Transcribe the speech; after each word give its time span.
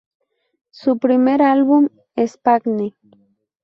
Su 0.71 0.97
primer 0.97 1.43
álbum 1.43 1.87
“Espagne. 2.15 2.95